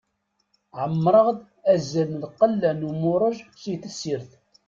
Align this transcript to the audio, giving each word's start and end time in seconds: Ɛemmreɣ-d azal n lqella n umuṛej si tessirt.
Ɛemmreɣ-d 0.79 1.39
azal 1.73 2.09
n 2.13 2.21
lqella 2.31 2.71
n 2.73 2.87
umuṛej 2.89 3.37
si 3.61 3.73
tessirt. 3.81 4.31